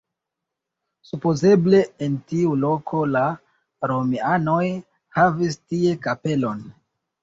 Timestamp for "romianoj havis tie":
3.95-5.97